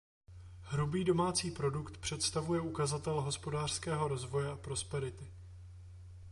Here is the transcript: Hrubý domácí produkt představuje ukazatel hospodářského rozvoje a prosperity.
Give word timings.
Hrubý 0.61 1.03
domácí 1.03 1.51
produkt 1.51 1.97
představuje 1.97 2.61
ukazatel 2.61 3.21
hospodářského 3.21 4.07
rozvoje 4.07 4.51
a 4.51 4.55
prosperity. 4.55 5.31